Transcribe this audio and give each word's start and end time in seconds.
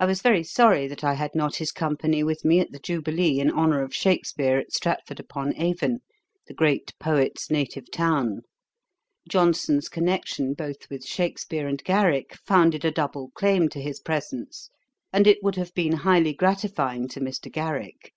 I 0.00 0.06
was 0.06 0.22
very 0.22 0.42
sorry 0.44 0.86
that 0.88 1.04
I 1.04 1.12
had 1.12 1.34
not 1.34 1.56
his 1.56 1.72
company 1.72 2.24
with 2.24 2.42
me 2.42 2.58
at 2.60 2.72
the 2.72 2.78
Jubilee, 2.78 3.38
in 3.38 3.50
honour 3.50 3.82
of 3.82 3.94
Shakspeare, 3.94 4.58
at 4.58 4.72
Stratford 4.72 5.20
upon 5.20 5.54
Avon, 5.60 5.98
the 6.46 6.54
great 6.54 6.98
poet's 6.98 7.50
native 7.50 7.90
town. 7.90 8.44
Johnson's 9.28 9.90
connection 9.90 10.54
both 10.54 10.88
with 10.88 11.04
Shakspeare 11.04 11.68
and 11.68 11.84
Garrick 11.84 12.34
founded 12.34 12.82
a 12.82 12.90
double 12.90 13.28
claim 13.34 13.68
to 13.68 13.82
his 13.82 14.00
presence; 14.00 14.70
and 15.12 15.26
it 15.26 15.42
would 15.42 15.56
have 15.56 15.74
been 15.74 15.92
highly 15.96 16.32
gratifying 16.32 17.06
to 17.08 17.20
Mr. 17.20 17.52
Garrick. 17.52 18.14